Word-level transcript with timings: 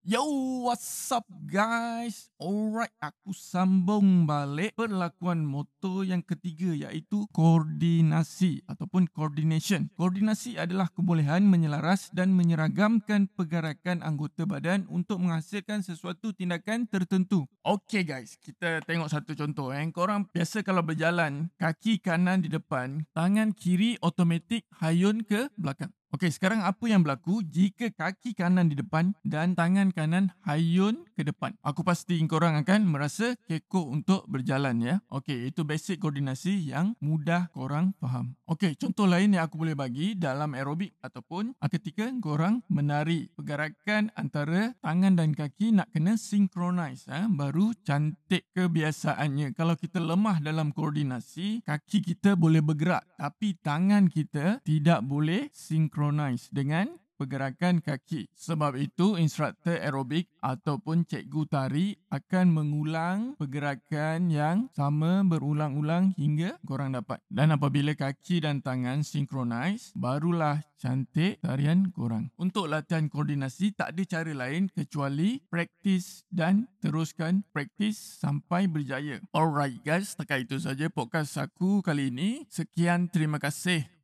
Yo, 0.00 0.24
what's 0.64 1.12
up 1.12 1.28
guys? 1.44 2.32
Alright, 2.40 2.88
aku 3.04 3.36
sambung 3.36 4.24
balik 4.24 4.72
perlakuan 4.72 5.44
motor 5.44 6.08
yang 6.08 6.24
ketiga 6.24 6.72
iaitu 6.72 7.28
koordinasi 7.36 8.64
ataupun 8.64 9.12
coordination. 9.12 9.92
Koordinasi 10.00 10.56
adalah 10.56 10.88
kebolehan 10.88 11.44
menyelaras 11.44 12.08
dan 12.16 12.32
menyeragamkan 12.32 13.28
pergerakan 13.28 14.00
anggota 14.00 14.48
badan 14.48 14.88
untuk 14.88 15.20
menghasilkan 15.20 15.84
sesuatu 15.84 16.32
tindakan 16.32 16.88
tertentu. 16.88 17.44
Okay 17.60 18.00
guys, 18.00 18.40
kita 18.40 18.80
tengok 18.88 19.12
satu 19.12 19.36
contoh. 19.36 19.68
Eh. 19.68 19.84
Korang 19.92 20.32
biasa 20.32 20.64
kalau 20.64 20.80
berjalan, 20.80 21.52
kaki 21.60 22.00
kanan 22.00 22.40
di 22.40 22.48
depan, 22.48 23.04
tangan 23.12 23.52
kiri 23.52 24.00
automatik 24.00 24.64
hayun 24.80 25.28
ke 25.28 25.52
belakang. 25.60 25.92
Okey, 26.10 26.26
sekarang 26.34 26.66
apa 26.66 26.90
yang 26.90 27.06
berlaku 27.06 27.38
jika 27.46 27.86
kaki 27.94 28.34
kanan 28.34 28.66
di 28.66 28.74
depan 28.74 29.14
dan 29.22 29.54
tangan 29.54 29.94
kanan 29.94 30.34
hayun 30.42 31.06
ke 31.20 31.28
depan? 31.28 31.52
Aku 31.60 31.84
pasti 31.84 32.16
korang 32.24 32.56
akan 32.64 32.88
merasa 32.88 33.36
kekok 33.44 33.86
untuk 33.92 34.24
berjalan 34.24 34.80
ya. 34.80 34.94
Okey, 35.12 35.52
itu 35.52 35.68
basic 35.68 36.00
koordinasi 36.00 36.72
yang 36.72 36.96
mudah 37.04 37.52
korang 37.52 37.92
faham. 38.00 38.32
Okey, 38.48 38.80
contoh 38.80 39.04
lain 39.04 39.36
yang 39.36 39.44
aku 39.44 39.60
boleh 39.60 39.76
bagi 39.76 40.16
dalam 40.16 40.56
aerobik 40.56 40.96
ataupun 41.04 41.52
ketika 41.68 42.08
korang 42.24 42.64
menari. 42.72 43.28
Pergerakan 43.36 44.08
antara 44.16 44.72
tangan 44.80 45.20
dan 45.20 45.36
kaki 45.36 45.76
nak 45.76 45.92
kena 45.92 46.16
synchronize 46.16 47.04
eh, 47.12 47.28
baru 47.28 47.76
cantik 47.84 48.48
kebiasaannya. 48.56 49.52
Kalau 49.52 49.76
kita 49.76 50.00
lemah 50.00 50.40
dalam 50.40 50.72
koordinasi, 50.72 51.62
kaki 51.68 52.00
kita 52.00 52.34
boleh 52.34 52.64
bergerak 52.64 53.04
tapi 53.20 53.52
tangan 53.60 54.08
kita 54.08 54.64
tidak 54.64 55.04
boleh 55.04 55.52
synchronize 55.52 56.48
dengan 56.48 56.96
pergerakan 57.20 57.84
kaki. 57.84 58.32
Sebab 58.32 58.80
itu 58.80 59.20
instruktur 59.20 59.76
aerobik 59.76 60.32
ataupun 60.40 61.04
cikgu 61.04 61.42
tari 61.52 61.86
akan 62.08 62.46
mengulang 62.48 63.36
pergerakan 63.36 64.32
yang 64.32 64.72
sama 64.72 65.20
berulang-ulang 65.28 66.16
hingga 66.16 66.56
korang 66.64 66.96
dapat. 66.96 67.20
Dan 67.28 67.52
apabila 67.52 67.92
kaki 67.92 68.40
dan 68.48 68.64
tangan 68.64 69.04
synchronize, 69.04 69.92
barulah 69.92 70.64
cantik 70.80 71.36
tarian 71.44 71.92
korang. 71.92 72.32
Untuk 72.40 72.72
latihan 72.72 73.12
koordinasi 73.12 73.76
tak 73.76 73.92
ada 73.92 74.02
cara 74.08 74.32
lain 74.32 74.72
kecuali 74.72 75.44
praktis 75.52 76.24
dan 76.32 76.64
teruskan 76.80 77.44
praktis 77.52 78.00
sampai 78.00 78.64
berjaya. 78.64 79.20
Alright 79.36 79.84
guys, 79.84 80.16
setakat 80.16 80.48
itu 80.48 80.56
saja 80.56 80.88
podcast 80.88 81.36
aku 81.36 81.84
kali 81.84 82.08
ini. 82.08 82.48
Sekian 82.48 83.12
terima 83.12 83.36
kasih 83.36 83.99